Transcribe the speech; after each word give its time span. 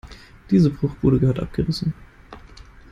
Diese 0.49 0.71
Bruchbude 0.71 1.19
gehört 1.19 1.39
abgerissen. 1.39 1.93